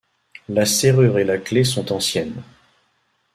La 0.49 0.65
serrure 0.65 1.19
et 1.19 1.23
la 1.23 1.37
clé 1.37 1.63
sont 1.63 1.93
anciennes. 1.93 2.41